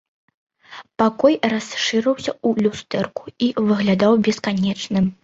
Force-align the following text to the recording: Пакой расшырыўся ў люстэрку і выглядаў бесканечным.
Пакой 1.01 1.35
расшырыўся 1.51 2.31
ў 2.47 2.67
люстэрку 2.67 3.23
і 3.49 3.51
выглядаў 3.73 4.17
бесканечным. 4.31 5.05